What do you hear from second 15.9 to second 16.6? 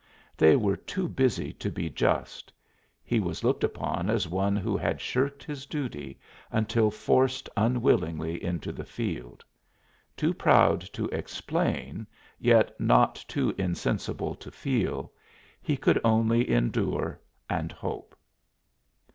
only